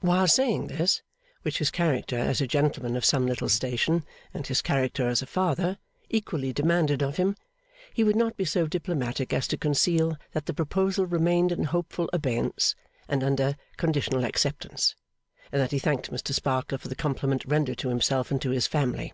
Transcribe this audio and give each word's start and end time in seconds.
While 0.00 0.26
saying 0.26 0.66
this, 0.66 1.02
which 1.42 1.58
his 1.58 1.70
character 1.70 2.18
as 2.18 2.40
a 2.40 2.48
gentleman 2.48 2.96
of 2.96 3.04
some 3.04 3.26
little 3.26 3.48
station, 3.48 4.04
and 4.34 4.44
his 4.44 4.60
character 4.60 5.06
as 5.06 5.22
a 5.22 5.26
father, 5.26 5.78
equally 6.10 6.52
demanded 6.52 7.00
of 7.00 7.16
him, 7.16 7.36
he 7.94 8.02
would 8.02 8.16
not 8.16 8.36
be 8.36 8.44
so 8.44 8.66
diplomatic 8.66 9.32
as 9.32 9.46
to 9.46 9.56
conceal 9.56 10.16
that 10.32 10.46
the 10.46 10.52
proposal 10.52 11.06
remained 11.06 11.52
in 11.52 11.62
hopeful 11.62 12.10
abeyance 12.12 12.74
and 13.06 13.22
under 13.22 13.54
conditional 13.76 14.24
acceptance, 14.24 14.96
and 15.52 15.62
that 15.62 15.70
he 15.70 15.78
thanked 15.78 16.10
Mr 16.10 16.34
Sparkler 16.34 16.78
for 16.78 16.88
the 16.88 16.96
compliment 16.96 17.44
rendered 17.44 17.78
to 17.78 17.88
himself 17.88 18.32
and 18.32 18.42
to 18.42 18.50
his 18.50 18.66
family. 18.66 19.12